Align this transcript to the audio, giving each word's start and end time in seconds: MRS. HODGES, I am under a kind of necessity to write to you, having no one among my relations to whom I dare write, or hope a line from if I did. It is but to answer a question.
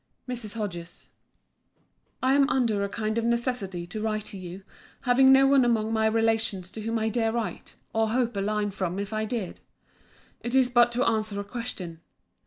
MRS. 0.27 0.55
HODGES, 0.55 1.09
I 2.23 2.33
am 2.33 2.49
under 2.49 2.83
a 2.83 2.89
kind 2.89 3.19
of 3.19 3.23
necessity 3.23 3.85
to 3.85 4.01
write 4.01 4.25
to 4.25 4.37
you, 4.39 4.63
having 5.03 5.31
no 5.31 5.45
one 5.45 5.63
among 5.63 5.93
my 5.93 6.07
relations 6.07 6.71
to 6.71 6.81
whom 6.81 6.97
I 6.97 7.09
dare 7.09 7.31
write, 7.31 7.75
or 7.93 8.09
hope 8.09 8.35
a 8.35 8.41
line 8.41 8.71
from 8.71 8.97
if 8.97 9.13
I 9.13 9.25
did. 9.25 9.59
It 10.39 10.55
is 10.55 10.71
but 10.71 10.91
to 10.93 11.05
answer 11.07 11.39
a 11.39 11.43
question. 11.43 12.01